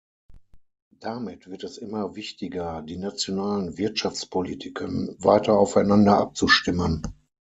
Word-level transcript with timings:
Damit 0.99 1.47
wird 1.47 1.63
es 1.63 1.77
immer 1.77 2.15
wichtiger, 2.15 2.81
die 2.81 2.97
nationalen 2.97 3.77
Wirtschaftspolitiken 3.77 5.15
weiter 5.23 5.53
aufeinander 5.59 6.17
abzustimmen. 6.17 7.03